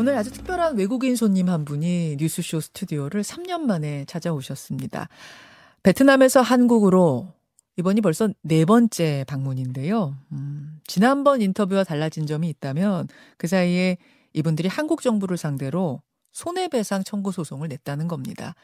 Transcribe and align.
오늘 0.00 0.16
아주 0.16 0.30
특별한 0.30 0.78
외국인 0.78 1.14
손님 1.14 1.50
한 1.50 1.66
분이 1.66 2.16
뉴스쇼 2.18 2.60
스튜디오를 2.60 3.22
3년 3.22 3.60
만에 3.60 4.06
찾아오셨습니다. 4.06 5.10
베트남에서 5.82 6.40
한국으로 6.40 7.28
이번이 7.76 8.00
벌써 8.00 8.30
네 8.40 8.64
번째 8.64 9.26
방문인데요. 9.28 10.16
음, 10.32 10.80
지난번 10.86 11.42
인터뷰와 11.42 11.84
달라진 11.84 12.26
점이 12.26 12.48
있다면 12.48 13.08
그 13.36 13.46
사이에 13.46 13.98
이분들이 14.32 14.68
한국 14.68 15.02
정부를 15.02 15.36
상대로 15.36 16.00
손해배상 16.32 17.04
청구 17.04 17.30
소송을 17.30 17.68
냈다는 17.68 18.08
겁니다. 18.08 18.54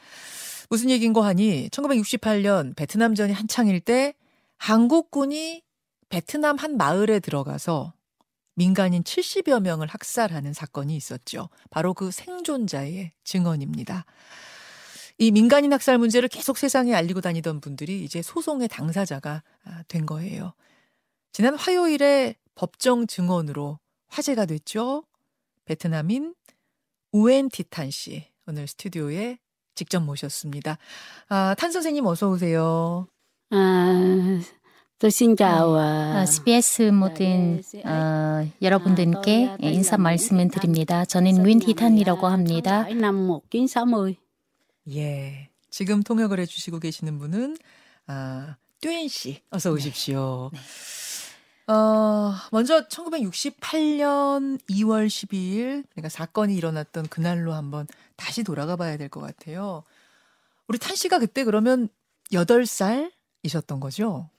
무슨 0.70 0.88
얘기인고 0.88 1.20
하니 1.20 1.68
1968년 1.68 2.74
베트남전이 2.76 3.34
한창일 3.34 3.80
때 3.80 4.14
한국군이 4.56 5.62
베트남 6.08 6.56
한 6.56 6.78
마을에 6.78 7.20
들어가서 7.20 7.92
민간인 8.56 9.02
70여 9.02 9.60
명을 9.60 9.86
학살하는 9.86 10.54
사건이 10.54 10.96
있었죠. 10.96 11.50
바로 11.70 11.92
그 11.92 12.10
생존자의 12.10 13.12
증언입니다. 13.22 14.06
이 15.18 15.30
민간인 15.30 15.72
학살 15.72 15.98
문제를 15.98 16.28
계속 16.28 16.58
세상에 16.58 16.94
알리고 16.94 17.20
다니던 17.20 17.60
분들이 17.60 18.02
이제 18.02 18.22
소송의 18.22 18.68
당사자가 18.68 19.42
아, 19.64 19.82
된 19.88 20.06
거예요. 20.06 20.54
지난 21.32 21.54
화요일에 21.54 22.34
법정 22.54 23.06
증언으로 23.06 23.78
화제가 24.08 24.46
됐죠. 24.46 25.04
베트남인 25.66 26.34
우엔 27.12 27.50
티탄 27.50 27.90
씨 27.90 28.26
오늘 28.46 28.66
스튜디오에 28.66 29.38
직접 29.74 30.00
모셨습니다. 30.00 30.78
아, 31.28 31.54
탄 31.58 31.70
선생님 31.72 32.06
어서 32.06 32.30
오세요. 32.30 33.06
아, 33.50 34.40
또 34.98 35.10
신자와 35.10 36.22
어, 36.22 36.26
CBS 36.26 36.82
모든 36.90 37.62
어, 37.84 38.48
여러분들께 38.62 39.56
인사 39.60 39.98
말씀을 39.98 40.48
드립니다. 40.48 41.04
저는 41.04 41.44
윈티탄이라고 41.44 42.26
합니다. 42.26 42.86
năm 42.94 43.28
1960. 43.50 44.16
예. 44.94 45.50
지금 45.68 46.02
통역을 46.02 46.40
해주시고 46.40 46.78
계시는 46.80 47.18
분은 47.18 47.58
아, 48.06 48.56
뚜엔 48.80 49.08
씨 49.08 49.42
어서 49.50 49.70
오십시오. 49.72 50.50
어, 51.66 52.32
먼저 52.52 52.86
1968년 52.88 54.58
2월 54.70 55.08
12일 55.08 55.84
그러니까 55.90 56.08
사건이 56.08 56.54
일어났던 56.56 57.08
그날로 57.08 57.52
한번 57.52 57.86
다시 58.16 58.42
돌아가 58.44 58.76
봐야 58.76 58.96
될 58.96 59.10
것 59.10 59.20
같아요. 59.20 59.82
우리 60.68 60.78
탄 60.78 60.96
씨가 60.96 61.18
그때 61.18 61.44
그러면 61.44 61.88
8살이셨던 62.32 63.80
거죠? 63.80 64.30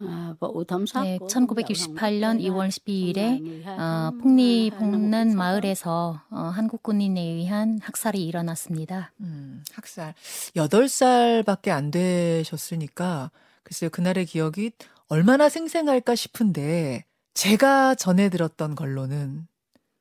네, 0.00 1.18
của 1.18 1.26
1968년 1.26 2.40
2월 2.40 2.68
12일에 2.68 3.66
어, 3.66 4.10
폭리 4.20 4.70
복는 4.70 5.36
마을에서 5.36 6.22
어, 6.30 6.36
한국 6.36 6.82
군인에 6.82 7.20
의한 7.20 7.78
학살이 7.82 8.24
일어났습니다. 8.24 9.12
음, 9.20 9.62
학살. 9.74 10.14
8살밖에 10.56 11.68
안 11.68 11.90
되셨으니까 11.90 13.30
글쎄요. 13.62 13.90
그날의 13.90 14.26
기억이 14.26 14.72
얼마나 15.08 15.48
생생할까 15.48 16.14
싶은데 16.14 17.04
제가 17.34 17.94
전해 17.94 18.28
들었던 18.28 18.74
걸로는 18.74 19.46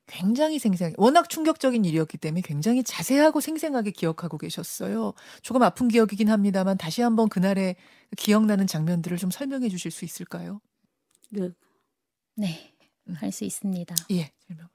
굉장히 0.10 0.60
생생, 0.60 0.94
워낙 0.98 1.30
충격적인 1.30 1.86
일이었기 1.86 2.18
때문에 2.18 2.42
굉장히 2.42 2.84
자세하고 2.84 3.42
생생하게 3.42 3.92
기억하고 3.92 4.38
계셨어요. 4.38 5.14
조금 5.44 5.64
아픈 5.64 5.88
기억이긴 5.88 6.30
합니다만 6.30 6.78
다시 6.78 7.02
한번 7.02 7.30
그날의 7.30 7.76
기억나는 8.18 8.68
장면들을 8.68 9.18
좀 9.18 9.32
설명해 9.32 9.70
주실 9.70 9.92
수 9.92 10.06
있을까요? 10.06 10.62
được. 11.32 11.54
네, 12.36 12.74
할 13.16 13.32
수 13.32 13.44
있습니다. 13.46 13.96
예, 14.12 14.32
설명. 14.48 14.70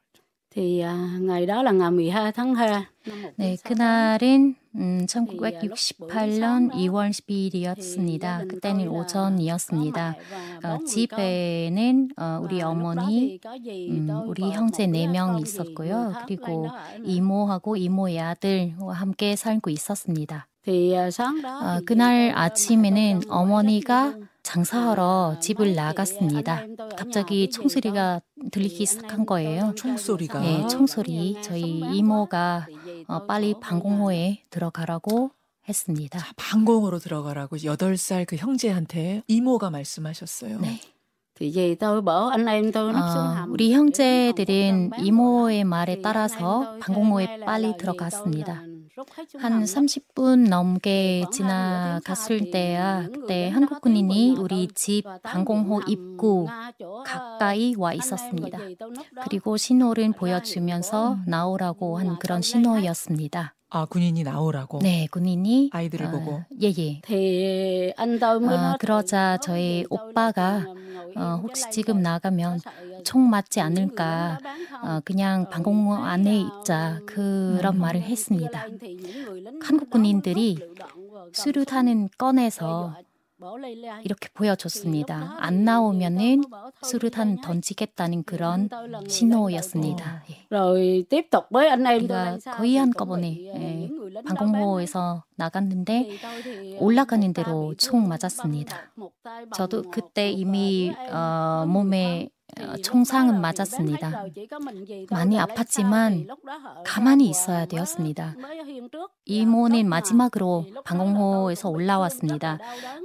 Thì 0.54 0.82
ngày 1.20 1.46
đó 1.46 1.62
là 1.62 1.72
ngày 1.72 1.90
12 1.90 2.32
tháng 2.32 2.54
2 2.54 2.68
năm 3.06 3.32
네, 3.36 3.56
1968. 3.56 3.62
그날은 3.64 4.54
음, 4.76 5.06
1968년 5.06 6.70
2월 6.72 7.10
12일이었습니다. 7.10 8.48
그때는 8.48 8.88
오전이었습니다. 8.88 10.16
어, 10.64 10.78
집에는 10.86 12.08
어, 12.16 12.40
우리 12.42 12.62
어머니, 12.62 13.38
음, 13.90 14.08
우리 14.26 14.50
형제 14.50 14.86
네명 14.86 15.40
있었고요. 15.40 16.14
그리고 16.26 16.68
이모하고 17.02 17.76
이모의 17.76 18.20
아들과 18.20 18.92
함께 18.92 19.36
살고 19.36 19.70
있었습니다. 19.70 20.46
어, 21.44 21.80
그날 21.84 22.32
아침에는 22.34 23.22
어머니가 23.28 24.14
장사하러 24.42 25.38
집을 25.40 25.74
나갔습니다. 25.74 26.64
갑자기 26.96 27.50
총소리가 27.50 28.20
들리기 28.50 28.86
시작한 28.86 29.26
거예요. 29.26 29.74
총소리가. 29.74 30.44
예, 30.44 30.66
총소리. 30.68 31.38
저희 31.42 31.80
이모가 31.92 32.66
어, 33.08 33.26
빨리. 33.26 33.54
방공호에 33.60 34.42
들어가라고 34.50 35.30
했습니다. 35.68 36.18
자, 36.18 36.32
방공으로 36.36 36.98
들어가라고 36.98 37.56
8살 37.56 38.26
그 38.26 38.36
형제한테 38.36 39.22
이모가 39.28 39.70
말씀하셨어요. 39.70 40.60
네. 40.60 40.80
어, 43.42 43.46
우리 43.48 43.72
형제들은 43.72 44.90
이모의 44.98 45.64
말에 45.64 46.00
따라서 46.00 46.76
방공호에 46.80 47.40
빨리 47.40 47.76
들어갔습니다. 47.76 48.62
한 49.38 49.52
hầm 49.52 49.60
đó. 49.60 49.66
30분 49.66 50.48
넘게 50.48 51.24
지나갔을 51.32 52.52
때야 52.52 53.08
그때 53.12 53.48
한국 53.48 53.80
군인이 53.80 54.36
우리 54.38 54.68
집 54.72 55.02
방공호 55.22 55.82
입구 55.88 56.46
가까이 57.04 57.74
와 57.76 57.92
있었습니다. 57.92 58.58
그리고 59.24 59.56
신호를 59.56 60.12
보여주면서 60.12 61.18
나오라고 61.26 61.98
한 61.98 62.18
그런 62.20 62.40
신호였습니다. 62.40 63.56
아, 63.74 63.86
군인이 63.86 64.22
나오라고. 64.22 64.78
네, 64.82 65.08
군인이 65.10 65.70
아이들을 65.72 66.06
어, 66.06 66.10
보고. 66.12 66.44
예예. 66.62 67.00
thì 67.02 67.92
anh 67.96 68.20
tôi 68.20 68.38
mới 68.38 68.54
아, 68.54 68.62
nói 68.62 68.78
그러자 68.78 69.36
저희 69.38 69.84
오빠가 69.90 70.68
어, 71.16 71.40
혹시 71.42 71.68
지금 71.70 72.00
나가면 72.00 72.60
총 73.02 73.28
맞지 73.28 73.60
않을까 73.60 74.38
어, 74.80 75.00
그냥 75.04 75.48
방공호 75.50 75.96
안에 75.96 76.38
있자 76.38 77.02
그런 77.04 77.76
말을 77.76 78.00
했습니다. 78.00 78.64
한국 79.60 79.90
군인들이 79.90 80.56
수류탄은 81.32 82.10
꺼내서 82.16 82.94
이렇게 84.04 84.28
보여줬습니다. 84.34 85.36
안 85.38 85.64
나오면은 85.64 86.42
수류탄 86.82 87.40
던지겠다는 87.40 88.24
그런 88.24 88.68
신호였습니다. 89.08 90.24
예. 90.30 90.46
우리가 91.96 92.38
거의 92.56 92.76
한꺼번에 92.76 93.38
예, 93.54 93.90
방공호에서 94.26 95.24
나갔는데 95.36 96.18
올라가는 96.78 97.32
대로 97.32 97.74
총 97.76 98.08
맞았습니다. 98.08 98.92
저도 99.54 99.82
그때 99.90 100.30
이미 100.30 100.92
어, 101.10 101.64
몸에 101.66 102.28
어, 102.60 102.76
총상은 102.82 103.40
맞았습니다. 103.40 104.26
많이 105.10 105.36
아팠지만 105.36 106.28
가만히 106.84 107.28
있어야 107.28 107.66
되었습니다. 107.66 108.36
이모는 109.24 109.88
마지막으로 109.88 110.66
방공호에서 110.84 111.68
올라왔습니다. 111.70 112.58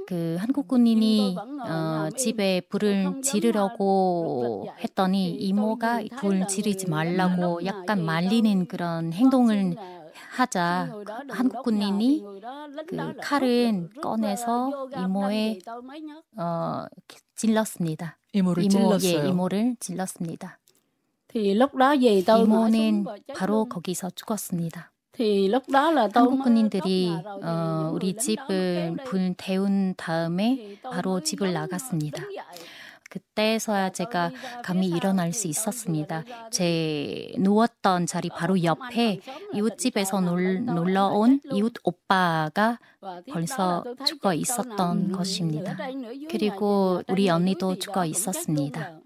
그 0.06 0.36
한국 0.38 0.68
군인이 0.68 1.36
어, 1.68 2.08
집에 2.16 2.60
불을 2.68 3.22
지르려고. 3.22 4.68
했더니 4.80 5.30
이모가 5.32 6.02
불 6.18 6.46
지르지 6.46 6.88
말라고 6.88 7.64
약간 7.64 8.04
말리는 8.04 8.66
그런 8.66 9.12
행동을 9.12 9.76
하자 10.30 10.92
한국 11.28 11.62
군인이 11.62 12.24
그 12.86 12.96
rút 12.96 14.00
꺼내서 14.00 14.88
이모의. 14.96 15.60
어, 16.36 16.84
찔렀습니다. 17.34 18.19
이모를 18.32 18.64
이모, 18.64 18.98
찔렀어요. 18.98 19.24
예, 19.24 19.28
이모를 19.28 19.76
찔렀습니다. 19.80 20.58
이모는 22.42 23.04
바로. 23.36 23.66
거기서 23.66 24.10
죽었습니다. 24.10 24.92
한국 26.20 26.42
군인들이 26.42 27.10
어, 27.42 27.90
우리 27.92 28.14
집을. 28.16 28.96
불 29.04 29.34
태운 29.36 29.94
다음에 29.96 30.78
바로 30.82 31.20
집을 31.20 31.52
나갔습니다. 31.52 32.24
그때서야 33.10 33.90
제가 33.90 34.30
감이 34.62 34.86
일어날 34.88 35.32
수 35.32 35.48
있었습니다. 35.48 36.24
제 36.50 37.32
누웠던 37.38 38.06
자리 38.06 38.30
바로 38.30 38.62
옆에 38.62 39.20
이웃집에서 39.52 40.20
놀, 40.20 40.64
놀러 40.64 41.08
온 41.08 41.40
이웃 41.52 41.74
오빠가 41.84 42.78
벌써 43.30 43.84
죽어 44.06 44.32
있었던 44.32 45.12
것입니다. 45.12 45.76
그리고 46.30 47.02
우리 47.08 47.28
언니도 47.28 47.78
죽어 47.78 48.06
있었습니다. 48.06 49.00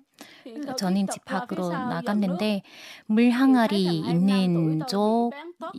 저는 0.76 1.06
집 1.08 1.24
밖으로 1.24 1.70
나갔는데 1.70 2.62
물 3.06 3.30
항아리 3.30 3.82
있는 3.82 4.86
쪽 4.86 5.32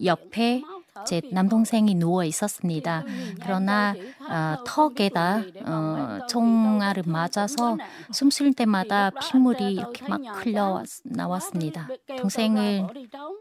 옆에 0.03 0.63
제 1.05 1.21
남동생이 1.31 1.95
누워 1.95 2.23
있었습니다. 2.23 3.03
그러나 3.41 3.93
어, 4.29 4.63
턱에다 4.65 5.41
어, 5.65 6.19
총알을 6.27 7.03
맞아서 7.05 7.77
숨 8.11 8.29
쉴 8.29 8.53
때마다 8.53 9.11
핏물이 9.11 9.73
이렇게 9.73 10.07
막 10.07 10.21
흘러 10.35 10.83
나왔습니다. 11.03 11.87
동생을 12.17 12.87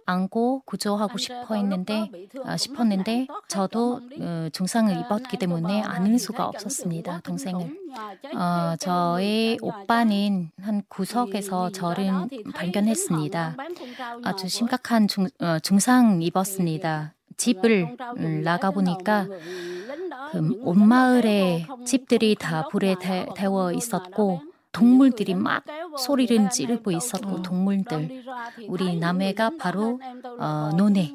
안고 0.06 0.62
구조하고 0.66 1.18
싶어 1.18 1.54
했는데 1.54 2.10
어, 2.44 2.56
싶었는데 2.56 3.26
저도 3.48 4.00
어, 4.20 4.48
중상을 4.52 4.94
입었기 5.00 5.36
때문에 5.38 5.82
안을 5.82 6.18
수가 6.18 6.46
없었습니다. 6.46 7.20
동생을. 7.20 7.84
어, 8.34 8.74
저의 8.78 9.58
오빠는 9.62 10.50
한 10.60 10.82
구석에서 10.88 11.70
저를 11.70 12.10
발견했습니다. 12.54 13.56
아주 14.24 14.48
심각한 14.48 15.06
중, 15.08 15.28
어, 15.40 15.58
중상 15.60 16.20
입었습니다. 16.22 17.14
집을 17.36 17.96
음, 18.18 18.42
나가 18.42 18.70
보니까 18.70 19.26
그 19.26 19.34
온 20.62 20.88
마을의 20.88 21.66
집들이 21.86 22.34
다 22.34 22.66
불에 22.68 22.96
태, 23.00 23.26
태워 23.36 23.72
있었고 23.72 24.42
동물들이 24.72 25.34
막 25.34 25.64
소리를 25.98 26.50
지르고 26.50 26.90
있었고 26.90 27.42
동물들 27.42 28.24
우리 28.68 28.96
남해가 28.96 29.52
바로 29.58 30.00
어, 30.38 30.70
논에 30.76 31.12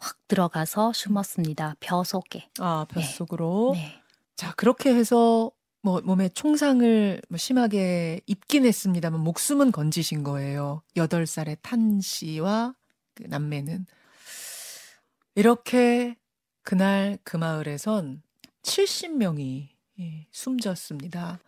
확 0.00 0.16
들어가서 0.26 0.92
숨었습니다. 0.92 1.76
벼 1.78 2.02
속에. 2.02 2.48
아, 2.58 2.86
벼 2.88 3.00
속으로. 3.00 3.72
네. 3.74 3.80
네. 3.80 4.02
자, 4.34 4.52
그렇게 4.56 4.92
해서 4.92 5.52
뭐 5.82 6.00
몸에 6.02 6.28
총상을 6.28 7.22
뭐 7.28 7.38
심하게 7.38 8.20
입긴 8.26 8.66
했습니다만 8.66 9.20
목숨은 9.20 9.70
건지신 9.70 10.24
거예요. 10.24 10.82
8살의 10.96 11.58
탄 11.62 12.00
씨와 12.00 12.74
그 13.14 13.22
남매는 13.28 13.86
이렇게 15.36 16.16
그날 16.62 17.18
그 17.22 17.36
마을에선 17.36 18.22
70명이 18.62 19.68
예, 20.00 20.26
숨졌습니다. 20.32 21.40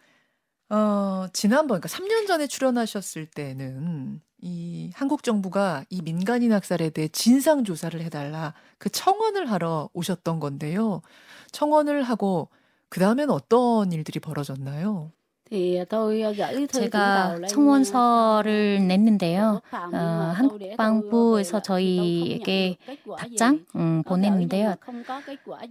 어, 0.69 1.27
지난번, 1.33 1.81
그러니까 1.81 1.89
3년 1.89 2.27
전에 2.27 2.47
출연하셨을 2.47 3.27
때는 3.27 4.21
이 4.43 4.91
한국 4.95 5.23
정부가 5.23 5.87
이 5.89 6.03
민간인 6.03 6.53
학살에 6.53 6.91
대해 6.91 7.09
진상 7.09 7.65
조사를 7.65 7.99
해달라 8.03 8.53
그 8.77 8.91
청원을 8.91 9.51
하러 9.51 9.89
오셨던 9.95 10.39
건데요. 10.39 11.01
청원을 11.53 12.03
하고 12.03 12.51
그 12.91 13.01
다음엔 13.01 13.31
어떤 13.31 13.91
일들이 13.93 14.21
벌어졌나요? 14.21 15.13
제가 16.71 17.39
청원서를 17.49 18.87
냈는데요. 18.87 19.61
어, 19.73 19.97
한국방부에서 20.35 21.61
저희에게 21.63 22.77
답장 23.19 23.65
음, 23.77 24.03
보냈는데요. 24.05 24.75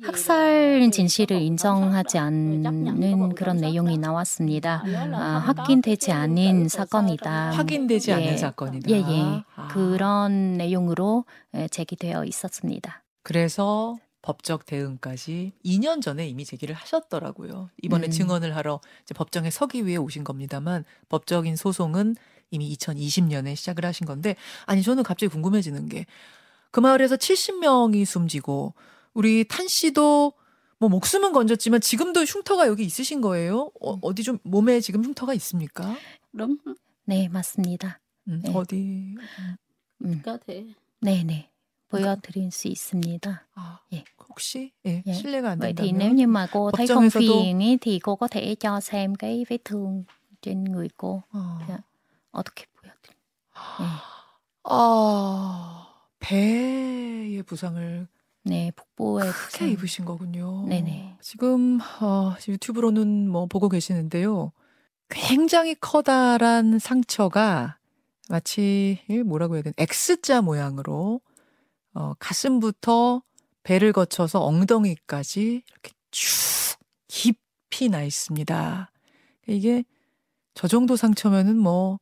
학살 0.03 0.89
진실을 0.91 1.41
인정하지 1.41 2.17
않는 2.17 3.35
그런 3.35 3.57
내용이 3.57 3.97
나왔습니다. 3.97 4.83
아, 5.13 5.43
확인되지 5.45 6.11
않은 6.11 6.69
사건이다. 6.69 7.51
확인되지 7.51 8.13
않은 8.13 8.25
예. 8.25 8.37
사건이다. 8.37 8.89
예, 8.89 8.95
예. 8.97 9.43
아. 9.55 9.67
그런 9.69 10.57
내용으로 10.57 11.25
제기되어 11.69 12.25
있었습니다. 12.25 13.03
그래서 13.23 13.95
법적 14.27 14.65
대응까지 14.65 15.53
2년 15.63 16.01
전에 16.01 16.27
이미 16.27 16.45
제기를 16.45 16.75
하셨더라고요. 16.75 17.69
이번에 17.81 18.07
음. 18.07 18.11
증언을 18.11 18.55
하러 18.55 18.81
이제 19.03 19.13
법정에 19.13 19.49
서기 19.49 19.85
위해 19.85 19.97
오신 19.97 20.23
겁니다만 20.23 20.83
법적인 21.09 21.55
소송은 21.55 22.15
이미 22.51 22.73
2020년에 22.75 23.55
시작을 23.55 23.85
하신 23.85 24.05
건데 24.05 24.35
아니 24.65 24.83
저는 24.83 25.03
갑자기 25.03 25.31
궁금해지는 25.31 25.89
게 25.89 26.05
그 26.71 26.79
마을에서 26.79 27.15
70명이 27.15 28.05
숨지고 28.05 28.73
우리 29.13 29.45
탄 29.47 29.67
씨도 29.67 30.33
뭐 30.79 30.89
목숨은 30.89 31.31
건졌지만 31.33 31.81
지금도 31.81 32.23
흉터가 32.23 32.67
여기 32.67 32.83
있으신 32.83 33.19
거예요? 33.21 33.71
어, 33.81 33.95
음. 33.95 33.99
어디 34.03 34.23
좀 34.23 34.37
몸에 34.43 34.79
지금 34.79 35.03
흉터가 35.03 35.33
있습니까? 35.33 35.95
네 37.05 37.29
맞습니다. 37.29 37.99
음, 38.27 38.41
네. 38.43 38.51
어디? 38.53 39.15
음. 40.05 40.21
네 41.01 41.23
네. 41.23 41.49
보여드릴 41.89 42.51
수 42.51 42.67
있습니다. 42.67 43.45
아, 43.55 43.79
예. 43.93 44.03
혹시 44.29 44.71
예, 44.85 45.03
예. 45.05 45.13
실례가 45.13 45.51
안 45.51 45.59
된다면 45.59 45.59
Vậy 45.59 45.73
thì 45.73 45.91
nếu 45.91 46.13
như 46.13 46.27
mà 46.27 46.47
cô 46.51 46.71
thấy 46.71 46.87
không 46.87 47.09
phiền 47.09 47.59
ấy 47.59 47.77
thì 47.81 47.99
cô 47.99 48.15
có 48.15 48.27
thể 48.27 48.55
cho 48.55 48.79
xem 48.79 49.15
cái 49.15 49.45
vết 49.49 49.57
thương 49.65 50.03
trên 50.41 50.63
người 50.63 50.89
cô. 50.97 51.23
어. 51.33 51.59
자, 51.67 51.79
어떻게 52.31 52.65
보여드려? 52.75 53.13
예. 53.81 53.85
아, 54.63 55.87
배의 56.19 57.43
부상을 57.43 58.07
네, 58.43 58.71
복부에 58.75 59.29
크게 59.29 59.57
부상. 59.57 59.69
입으신 59.69 60.05
거군요. 60.05 60.65
네네. 60.67 61.17
지금 61.21 61.79
어, 61.99 62.33
유튜브로는 62.47 63.27
뭐 63.29 63.45
보고 63.45 63.67
계시는데요. 63.69 64.51
굉장히 65.09 65.75
커다란 65.75 66.79
상처가 66.79 67.77
마치 68.29 68.99
뭐라고 69.25 69.55
해야 69.55 69.63
되나 69.63 69.73
X자 69.77 70.41
모양으로 70.41 71.21
어, 71.97 72.13
가슴부터 72.19 73.23
배를 73.63 73.91
거쳐서 73.91 74.43
엉덩이까지 74.43 75.63
이렇게 75.67 75.91
쭉 76.11 76.77
깊이 77.07 77.89
나 77.89 78.03
있습니다. 78.03 78.91
이게 79.47 79.83
저 80.53 80.67
정도 80.67 80.95
상처면은 80.95 81.57
뭐 81.57 81.99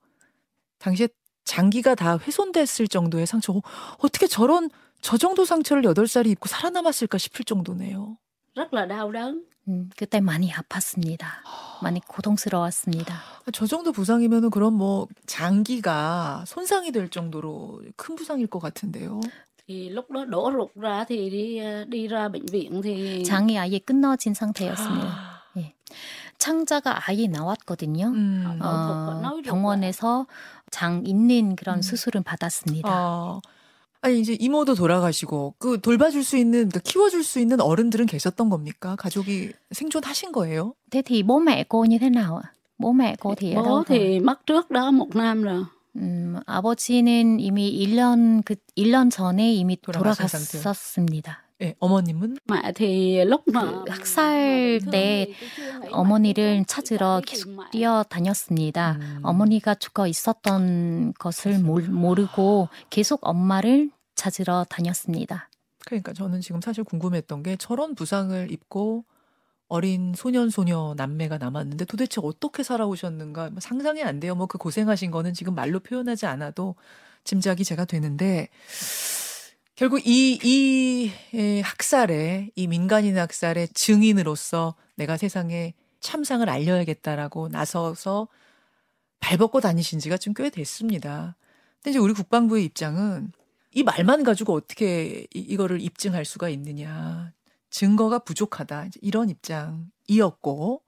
당시에 0.79 1.07
장기가 1.45 1.95
다 1.95 2.17
훼손됐을 2.17 2.89
정도의 2.89 3.25
상처. 3.25 3.53
어, 3.53 3.61
어떻게 3.99 4.27
저런 4.27 4.69
저 5.01 5.17
정도 5.17 5.45
상처를 5.45 5.83
8살이 5.83 6.27
입고 6.27 6.49
살아남았을까 6.49 7.17
싶을 7.17 7.45
정도네요. 7.45 8.17
음, 9.69 9.89
그때 9.95 10.19
많이 10.19 10.51
아팠습니다. 10.51 11.25
많이 11.81 12.01
고통스러웠습니다. 12.01 13.13
아, 13.13 13.51
저 13.53 13.65
정도 13.65 13.91
부상이면은 13.91 14.49
그럼 14.49 14.73
뭐 14.73 15.07
장기가 15.25 16.43
손상이 16.45 16.91
될 16.91 17.09
정도로 17.09 17.81
큰 17.95 18.15
부상일 18.15 18.47
것 18.47 18.59
같은데요. 18.59 19.21
Thì 19.67 19.89
lúc 19.89 20.11
đó 20.11 20.25
đổ 20.25 20.51
ruột 20.51 20.69
ra 20.75 21.03
thì 21.07 21.29
đi 21.29 21.59
đi 21.87 22.07
ra 22.07 22.29
bệnh 22.29 22.45
viện 22.45 22.81
thì 22.83 23.23
장이 23.23 23.57
아예 23.57 23.79
끊어진 23.79 24.33
상태였습니다. 24.33 25.07
예. 25.57 25.73
창자가 26.37 27.01
아예 27.07 27.27
나왔거든요. 27.27 28.07
음. 28.07 28.59
어, 28.61 29.41
병원에서 29.43 30.27
장 30.69 31.03
있는 31.05 31.55
그런 31.55 31.79
음. 31.79 31.81
수술을 31.81 32.21
받았습니다. 32.23 32.89
어. 32.91 33.41
아니 34.01 34.19
이제 34.19 34.33
이모도 34.33 34.75
돌아가시고 34.75 35.55
그 35.57 35.81
돌봐줄 35.81 36.23
수 36.23 36.37
있는 36.37 36.69
그 36.69 36.79
키워줄 36.79 37.23
수 37.23 37.39
있는 37.39 37.59
어른들은 37.59 38.05
계셨던 38.05 38.51
겁니까? 38.51 38.95
가족이 38.95 39.51
생존하신 39.71 40.31
거예요? 40.31 40.73
Thế 40.91 41.01
thì 41.01 41.23
bố 41.23 41.39
mẹ 41.39 41.65
cô 41.67 41.85
như 41.85 41.97
thế 41.97 42.09
nào 42.11 42.37
ạ? 42.37 42.53
Bố 42.77 42.91
mẹ 42.91 43.15
cô 43.19 43.33
thì 43.35 43.53
ở 43.53 43.63
đâu? 43.63 43.65
Bố 43.65 43.83
thì 43.87 44.19
mất 44.19 44.45
trước 44.45 44.69
đó 44.69 44.91
một 44.91 45.15
năm 45.15 45.43
rồi. 45.43 45.63
음, 45.97 46.39
아버지는 46.45 47.39
이미 47.39 47.71
1년 47.85 48.43
그 48.43 48.55
1년 48.77 49.11
전에 49.11 49.53
이미 49.53 49.77
돌아갔었습니다. 49.81 51.45
네, 51.57 51.73
어머님은 51.79 52.37
그 53.85 53.91
학살 53.91 54.81
때 54.91 55.31
어머니를 55.91 56.65
찾으러 56.67 57.21
계속 57.25 57.71
뛰어다녔습니다. 57.71 58.97
음. 58.99 59.19
어머니가 59.23 59.75
죽어 59.75 60.05
있었던 60.05 61.13
것을 61.13 61.59
모르고 61.59 62.67
계속 62.89 63.25
엄마를 63.25 63.89
찾으러 64.15 64.65
다녔습니다. 64.69 65.49
그러니까 65.85 66.11
저는 66.11 66.41
지금 66.41 66.59
사실 66.59 66.83
궁금했던 66.83 67.43
게 67.43 67.55
저런 67.55 67.95
부상을 67.95 68.51
입고 68.51 69.05
어린 69.67 70.13
소년 70.15 70.49
소녀 70.49 70.93
남매가 70.97 71.37
남았는데 71.39 71.85
도대체 71.85 72.21
어떻게 72.23 72.63
살아오셨는가 72.63 73.49
뭐 73.51 73.59
상상이 73.59 74.03
안 74.03 74.19
돼요. 74.19 74.35
뭐 74.35 74.47
그 74.47 74.57
고생하신 74.59 75.11
거는 75.11 75.33
지금 75.33 75.55
말로 75.55 75.79
표현하지 75.79 76.25
않아도 76.27 76.75
짐작이 77.23 77.63
제가 77.63 77.85
되는데 77.85 78.49
결국 79.75 80.01
이, 80.07 80.39
이 80.43 81.61
학살에, 81.61 82.49
이 82.55 82.67
민간인 82.67 83.17
학살의 83.17 83.69
증인으로서 83.69 84.75
내가 84.95 85.17
세상에 85.17 85.73
참상을 85.99 86.47
알려야겠다라고 86.49 87.49
나서서 87.49 88.27
발벗고 89.19 89.59
다니신 89.61 89.99
지가 89.99 90.17
좀 90.17 90.33
꽤 90.35 90.49
됐습니다. 90.49 91.35
근데 91.77 91.91
이제 91.91 91.99
우리 91.99 92.13
국방부의 92.13 92.63
입장은 92.65 93.31
이 93.73 93.83
말만 93.83 94.23
가지고 94.23 94.53
어떻게 94.53 95.27
이, 95.33 95.39
이거를 95.39 95.81
입증할 95.81 96.25
수가 96.25 96.49
있느냐. 96.49 97.33
증거가 97.75 98.19
부족하다. 98.19 98.85
이런 99.01 99.29
입장이었고, 99.29 100.81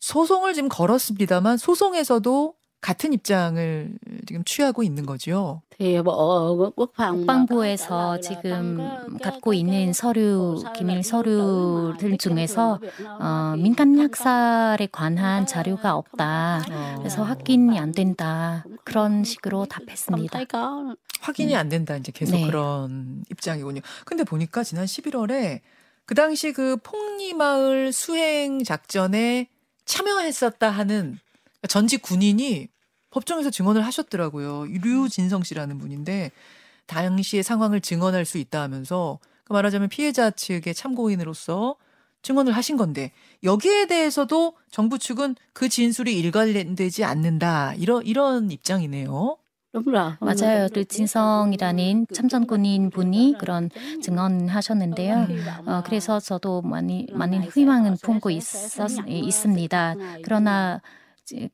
소송을 0.00 0.52
지금 0.52 0.68
걸었습니다만, 0.68 1.56
소송에서도 1.56 2.54
같은 2.82 3.14
입장을 3.14 3.98
지금 4.26 4.44
취하고 4.44 4.82
있는 4.82 5.06
거죠. 5.06 5.62
국방부에서 6.98 8.20
지금 8.20 8.86
갖고 9.22 9.54
있는 9.54 9.94
서류, 9.94 10.62
기밀 10.76 11.02
서류들 11.02 12.18
중에서 12.18 12.78
어, 13.18 13.54
민간 13.56 13.98
학살에 13.98 14.86
관한 14.92 15.46
자료가 15.46 15.94
없다. 15.94 16.64
어. 16.70 16.96
그래서 16.98 17.22
확인이 17.22 17.78
안 17.78 17.92
된다. 17.92 18.66
그런 18.84 19.24
식으로 19.24 19.64
답했습니다. 19.64 20.40
확인이 21.22 21.56
안 21.56 21.70
된다. 21.70 21.96
이제 21.96 22.12
계속 22.12 22.36
네. 22.36 22.44
그런 22.44 23.24
입장이군요. 23.30 23.80
근데 24.04 24.24
보니까 24.24 24.62
지난 24.62 24.84
11월에 24.84 25.62
그 26.06 26.14
당시 26.14 26.52
그 26.52 26.76
폭리마을 26.76 27.92
수행 27.92 28.62
작전에 28.62 29.48
참여했었다 29.86 30.68
하는 30.70 31.18
전직 31.68 32.02
군인이 32.02 32.68
법정에서 33.10 33.50
증언을 33.50 33.84
하셨더라고요. 33.86 34.66
류진성 34.66 35.44
씨라는 35.44 35.78
분인데 35.78 36.30
당시의 36.86 37.42
상황을 37.42 37.80
증언할 37.80 38.24
수 38.24 38.38
있다 38.38 38.60
하면서 38.60 39.18
그 39.44 39.52
말하자면 39.52 39.88
피해자 39.88 40.30
측의 40.30 40.74
참고인으로서 40.74 41.76
증언을 42.22 42.52
하신 42.52 42.76
건데 42.76 43.12
여기에 43.42 43.86
대해서도 43.86 44.56
정부 44.70 44.98
측은 44.98 45.36
그 45.52 45.68
진술이 45.68 46.18
일관되지 46.18 47.04
않는다 47.04 47.74
이런 47.74 48.04
이런 48.04 48.50
입장이네요. 48.50 49.36
맞아요. 50.20 50.68
류진성이라는 50.72 52.06
참전군인 52.12 52.90
분이 52.90 53.36
그런 53.38 53.70
증언하셨는데요. 54.02 55.26
어, 55.66 55.82
그래서 55.84 56.20
저도 56.20 56.62
많이 56.62 57.06
많은 57.12 57.42
희망은 57.50 57.96
품고 58.02 58.30
있었, 58.30 58.90
있습니다. 59.08 59.94
그러나 60.22 60.80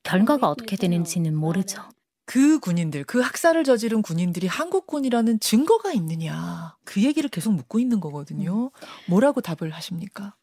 결과가 0.02 0.48
어떻게 0.50 0.76
되는지는 0.76 1.34
모르죠. 1.34 1.82
그 2.26 2.60
군인들, 2.60 3.04
그 3.04 3.20
학살을 3.20 3.64
저지른 3.64 4.02
군인들이 4.02 4.46
한국군이라는 4.46 5.40
증거가 5.40 5.92
있느냐. 5.92 6.76
그 6.84 7.02
얘기를 7.02 7.28
계속 7.28 7.52
묻고 7.54 7.80
있는 7.80 7.98
거거든요. 8.00 8.70
뭐라고 9.08 9.40
답을 9.40 9.72
하십니까? 9.72 10.34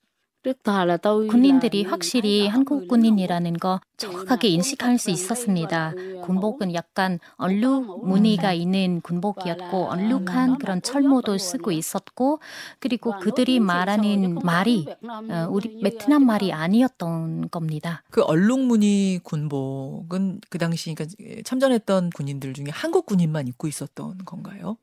군인들이 1.27 1.83
확실히 1.85 2.47
한국 2.47 2.87
군인이라는 2.87 3.53
거 3.53 3.79
정확하게 3.97 4.47
인식할 4.49 4.97
수 4.99 5.09
있었습니다. 5.09 5.93
군복은 6.23 6.73
약간 6.73 7.19
얼룩 7.37 8.05
무늬가 8.07 8.53
있는 8.53 9.01
군복이었고 9.01 9.89
얼룩한 9.89 10.57
그런 10.59 10.81
철모도 10.81 11.37
쓰고 11.37 11.71
있었고 11.71 12.39
그리고 12.79 13.13
그들이 13.19 13.59
말하는 13.59 14.35
말이 14.43 14.87
어, 15.29 15.47
우리 15.49 15.79
베트남 15.81 16.25
말이 16.25 16.53
아니었던 16.53 17.49
겁니다. 17.49 18.03
그 18.11 18.21
얼룩 18.23 18.59
무늬 18.65 19.19
군복은 19.23 20.41
그 20.49 20.57
당시 20.57 20.93
그러니까 20.93 21.15
참전했던 21.43 22.11
군인들 22.11 22.53
중에 22.53 22.65
한국 22.71 23.05
군인만 23.05 23.47
입고 23.47 23.67
있었던 23.67 24.19
건가요? 24.25 24.77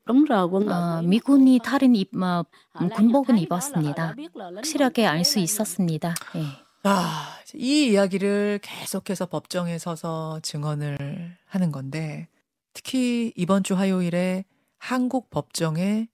어. 0.69 1.01
미군이 1.03 1.59
다른 1.63 1.95
입, 1.95 2.15
어, 2.15 2.43
군복은 2.95 3.37
입었습니다. 3.37 4.15
확실하게 4.55 5.05
알 5.07 5.23
수 5.25 5.39
있었습니다. 5.39 6.13
예. 6.35 6.64
아, 6.87 7.39
이 7.55 7.87
이야기를 7.91 8.59
계속해서 8.61 9.25
법정에 9.25 9.79
서서 9.79 10.39
증언을 10.43 11.35
하는 11.45 11.71
건데, 11.71 12.27
특히 12.73 13.33
이번 13.35 13.63
주 13.63 13.75
화요일에 13.75 14.45
한국 14.77 15.31
법정에 15.31 16.07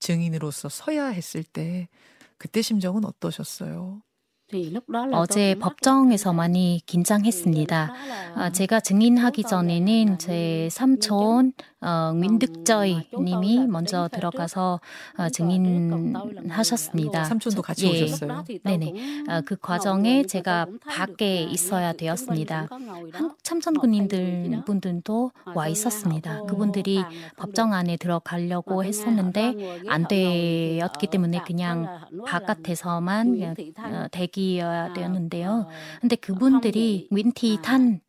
증인으로서 0.00 0.68
서야 0.68 1.06
했을 1.06 1.42
때, 1.42 1.88
그때 2.36 2.60
심정은 2.60 3.06
어떠셨어요? 3.06 4.02
Tôi 4.50 4.80
어제 5.12 5.54
법정에서 5.54 6.32
많이 6.32 6.80
긴장했습니다. 6.86 7.76
là 7.76 8.32
아, 8.34 8.50
제가 8.50 8.80
증인하기 8.80 9.44
전에는 9.44 10.18
제 10.18 10.68
삼촌 10.70 11.52
어, 11.80 12.12
민득저이 12.14 13.08
님이 13.18 13.66
먼저 13.66 14.08
들어가서 14.12 14.80
어, 15.16 15.28
증인하셨습니다. 15.30 17.24
삼촌도 17.24 17.62
같이 17.62 17.86
예. 17.86 18.02
오셨어요? 18.04 18.44
네네. 18.64 19.24
아, 19.28 19.40
그 19.40 19.56
과정에 19.56 20.24
제가 20.24 20.66
밖에 20.86 21.42
있어야 21.42 21.92
되었습니다. 21.92 22.68
한국 23.12 23.42
참전군인들 23.42 24.62
분들도 24.66 25.30
와 25.54 25.68
있었습니다. 25.68 26.42
그분들이 26.42 27.04
법정 27.36 27.72
안에 27.72 27.96
들어가려고 27.96 28.84
했었는데 28.84 29.84
안 29.88 30.08
되었기 30.08 31.06
때문에 31.06 31.42
그냥 31.46 32.00
바깥에서만 32.26 33.30
그냥, 33.30 33.54
어, 33.78 34.06
대기 34.10 34.39
여야 34.58 34.92
되었는데요. 34.92 35.66
근데 36.00 36.16
그분들이 36.16 37.08
윈티 37.10 37.58
탄, 37.62 38.00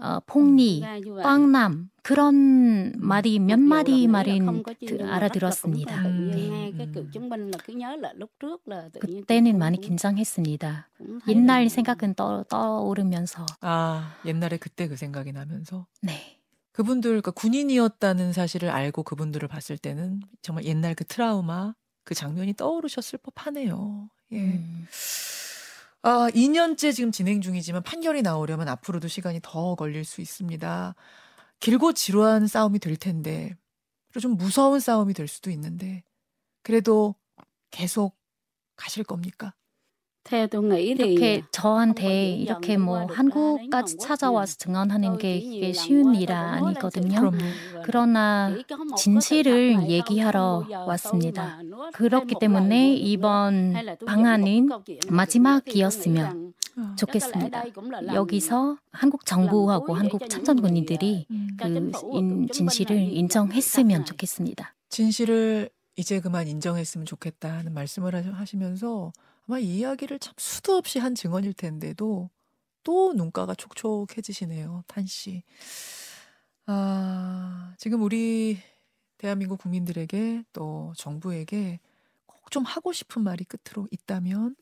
어, 0.00 0.20
폭리, 0.26 0.82
꽝남 1.22 1.90
그런 2.02 2.92
말이 2.98 3.38
몇 3.38 3.58
마디 3.60 4.06
드- 4.86 5.02
알아들었습니다. 5.02 6.06
음. 6.06 6.30
그때는 9.00 9.58
많이 9.58 9.80
긴장했습니다. 9.80 10.88
옛날 11.28 11.68
생각은 11.68 12.14
떠, 12.14 12.42
떠오르면서 12.48 13.46
아, 13.60 14.14
옛날에 14.24 14.56
그때 14.56 14.88
그 14.88 14.96
생각이 14.96 15.32
나면서. 15.32 15.86
네. 16.02 16.38
그분들, 16.72 17.10
그러니까 17.10 17.30
군인이었다는 17.32 18.32
사실을 18.32 18.70
알고 18.70 19.02
그분들을 19.02 19.46
봤을 19.46 19.76
때는 19.76 20.20
정말 20.40 20.64
옛날 20.64 20.94
그 20.94 21.04
트라우마, 21.04 21.74
그 22.04 22.14
장면이 22.14 22.54
떠오르셨을 22.54 23.18
법하네요. 23.22 24.08
예. 24.32 24.38
음. 24.40 24.86
아, 26.02 26.28
2년째 26.34 26.90
지금 26.92 27.12
진행 27.12 27.40
중이지만 27.40 27.82
판결이 27.84 28.22
나오려면 28.22 28.68
앞으로도 28.68 29.06
시간이 29.08 29.40
더 29.42 29.74
걸릴 29.76 30.04
수 30.04 30.20
있습니다. 30.20 30.94
길고 31.60 31.92
지루한 31.92 32.46
싸움이 32.48 32.80
될 32.80 32.96
텐데, 32.96 33.56
그리고 34.10 34.20
좀 34.20 34.36
무서운 34.36 34.80
싸움이 34.80 35.14
될 35.14 35.28
수도 35.28 35.50
있는데, 35.50 36.04
그래도 36.64 37.14
계속 37.70 38.16
가실 38.76 39.04
겁니까? 39.04 39.54
이렇게 40.36 41.42
저한테 41.50 42.30
이렇게 42.36 42.76
뭐 42.76 43.04
한국까지 43.06 43.98
찾아와서 43.98 44.56
증언하는 44.56 45.18
게 45.18 45.36
이게 45.36 45.72
쉬운 45.72 46.14
일 46.14 46.32
아니거든요. 46.32 47.30
그러나 47.84 48.54
진실을 48.96 49.88
얘기하러 49.90 50.64
왔습니다. 50.86 51.58
그렇기 51.92 52.36
때문에 52.40 52.94
이번 52.94 53.74
방안은 54.06 54.68
마지막이었으면 55.10 56.54
좋겠습니다. 56.96 57.64
여기서 58.14 58.76
한국 58.92 59.26
정부하고 59.26 59.94
한국 59.94 60.28
참전군인들이 60.28 61.26
음. 61.30 61.48
그 61.58 61.90
인- 62.14 62.48
진실을 62.50 62.96
인정했으면 62.98 64.04
좋겠습니다. 64.06 64.74
진실을 64.88 65.68
이제 65.96 66.20
그만 66.20 66.48
인정했으면 66.48 67.04
좋겠다는 67.04 67.74
말씀을 67.74 68.14
하- 68.14 68.32
하시면서 68.38 69.12
아마 69.46 69.58
이 69.58 69.78
이야기를 69.78 70.18
참 70.18 70.34
수도 70.38 70.76
없이 70.76 70.98
한 70.98 71.14
증언일 71.14 71.54
텐데도 71.54 72.30
또 72.84 73.12
눈가가 73.14 73.54
촉촉해지시네요, 73.54 74.84
탄 74.88 75.06
씨. 75.06 75.44
아, 76.66 77.74
지금 77.78 78.02
우리 78.02 78.58
대한민국 79.18 79.58
국민들에게 79.60 80.44
또 80.52 80.92
정부에게 80.96 81.80
꼭 82.26 82.50
좀 82.50 82.64
하고 82.64 82.92
싶은 82.92 83.22
말이 83.22 83.44
끝으로 83.44 83.88
있다면 83.90 84.54
아, 84.58 84.61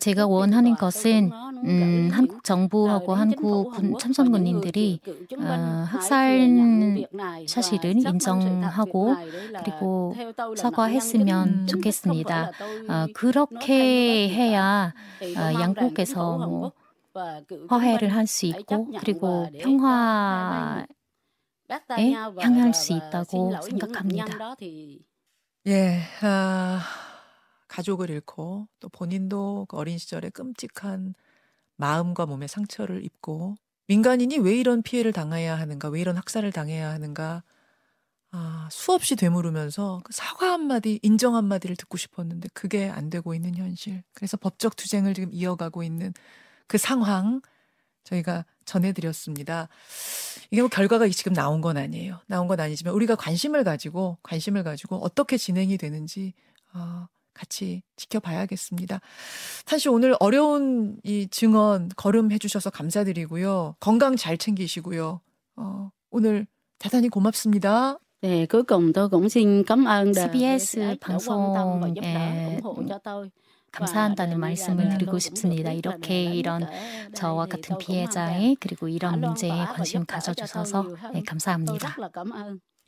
제가 0.00 0.26
원하는 0.26 0.74
것은 0.74 1.30
음, 1.64 2.10
한국 2.12 2.42
정부하고 2.42 3.14
한국 3.14 3.70
군, 3.70 3.96
참전군인들이 3.98 5.00
어, 5.38 5.42
학살 5.88 7.06
사실을 7.46 7.96
인정하고 7.96 9.14
그리고 9.62 10.14
사과했으면 10.56 11.48
음. 11.48 11.66
좋겠습니다. 11.66 12.50
어, 12.88 13.06
그렇게 13.14 14.28
해야 14.28 14.92
어, 15.20 15.60
양국에서 15.60 16.38
뭐 16.38 16.72
화해를 17.68 18.14
할 18.14 18.26
수 18.26 18.46
있고 18.46 18.90
그리고 18.98 19.48
평화에 19.58 20.86
향할 22.38 22.74
수 22.74 22.92
있다고 22.92 23.60
생각합니다. 23.62 24.56
예, 25.66 26.00
아, 26.22 26.80
가족을 27.70 28.10
잃고 28.10 28.68
또 28.80 28.88
본인도 28.88 29.66
그 29.68 29.76
어린 29.76 29.96
시절에 29.96 30.30
끔찍한 30.30 31.14
마음과 31.76 32.26
몸의 32.26 32.48
상처를 32.48 33.04
입고 33.04 33.56
민간인이 33.86 34.38
왜 34.38 34.56
이런 34.56 34.82
피해를 34.82 35.12
당해야 35.12 35.58
하는가, 35.58 35.88
왜 35.88 36.00
이런 36.00 36.16
학살을 36.16 36.52
당해야 36.52 36.90
하는가, 36.90 37.42
아, 38.32 38.68
수없이 38.70 39.16
되물으면서 39.16 40.00
그 40.04 40.12
사과 40.12 40.52
한마디, 40.52 41.00
인정 41.02 41.34
한마디를 41.34 41.74
듣고 41.76 41.96
싶었는데 41.96 42.48
그게 42.54 42.88
안 42.88 43.10
되고 43.10 43.34
있는 43.34 43.56
현실. 43.56 44.04
그래서 44.14 44.36
법적 44.36 44.76
투쟁을 44.76 45.14
지금 45.14 45.30
이어가고 45.32 45.82
있는 45.82 46.12
그 46.68 46.78
상황 46.78 47.40
저희가 48.04 48.44
전해드렸습니다. 48.64 49.68
이게 50.52 50.62
뭐 50.62 50.68
결과가 50.68 51.08
지금 51.08 51.32
나온 51.32 51.60
건 51.60 51.76
아니에요. 51.76 52.20
나온 52.26 52.46
건 52.46 52.60
아니지만 52.60 52.94
우리가 52.94 53.16
관심을 53.16 53.64
가지고 53.64 54.18
관심을 54.22 54.62
가지고 54.62 54.96
어떻게 54.98 55.36
진행이 55.36 55.76
되는지 55.78 56.34
어, 56.74 57.08
같이 57.34 57.82
지켜봐야겠습니다. 57.96 59.00
탄씨 59.66 59.88
오늘 59.88 60.14
어려운 60.20 60.98
이 61.04 61.28
증언 61.30 61.88
걸음해 61.96 62.38
주셔서 62.38 62.70
감사드리고요. 62.70 63.76
건강 63.80 64.16
잘 64.16 64.38
챙기시고요. 64.38 65.20
어, 65.56 65.90
오늘 66.10 66.46
대단히 66.78 67.08
고맙습니다. 67.08 67.98
네, 68.22 68.46
cuối 68.46 68.64
cùng 68.64 68.92
tôi 68.92 69.08
cũng 69.08 69.28
xin 69.28 69.64
cảm 69.64 69.86
ơn 69.86 70.12
CBS 70.12 70.98
방송에 71.00 71.94
감사한다는 73.72 74.38
말씀을 74.40 74.90
드리고 74.90 75.18
싶습니다. 75.18 75.72
이렇게 75.72 76.24
이런 76.24 76.68
저와 77.14 77.46
같은 77.46 77.78
피해자의 77.78 78.56
그리고 78.60 78.88
이런 78.88 79.20
문제에 79.20 79.50
관심 79.50 80.04
가져주셔서 80.04 80.86
네, 81.14 81.22
감사합니다. 81.26 81.96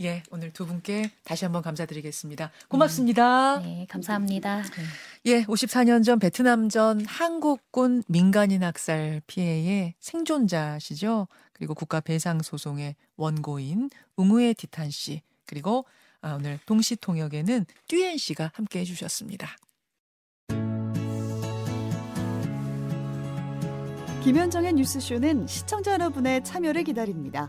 예, 0.03 0.23
오늘 0.33 0.53
두 0.53 0.67
분께 0.67 1.11
다시 1.23 1.45
한번 1.45 1.63
감사드리겠습니다. 1.63 2.51
고맙습니다. 2.69 3.59
음, 3.59 3.63
네, 3.63 3.87
감사합니다. 3.89 4.65
예, 5.27 5.45
54년 5.45 6.05
전 6.05 6.19
베트남전 6.19 7.05
한국군 7.07 8.03
민간인 8.09 8.65
학살 8.65 9.23
피해의 9.29 9.95
생존자시죠. 10.01 11.29
그리고 11.53 11.75
국가 11.75 12.01
배상 12.01 12.43
소송의 12.43 12.97
원고인 13.17 13.91
웅우의 14.17 14.55
디탄 14.55 14.91
씨 14.91 15.23
그리고 15.47 15.85
아, 16.21 16.35
오늘 16.35 16.59
동시 16.67 16.97
통역에는 16.97 17.67
듀엔 17.87 18.17
씨가 18.17 18.51
함께 18.55 18.81
해주셨습니다. 18.81 19.57
김현정의 24.25 24.73
뉴스쇼는 24.75 25.47
시청자 25.47 25.93
여러분의 25.93 26.43
참여를 26.45 26.85
기다립니다. 26.85 27.49